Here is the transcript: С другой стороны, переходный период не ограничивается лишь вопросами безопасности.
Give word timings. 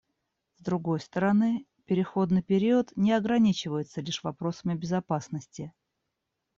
С 0.55 0.63
другой 0.63 0.99
стороны, 0.99 1.63
переходный 1.85 2.41
период 2.41 2.91
не 2.95 3.11
ограничивается 3.11 4.01
лишь 4.01 4.23
вопросами 4.23 4.73
безопасности. 4.73 5.73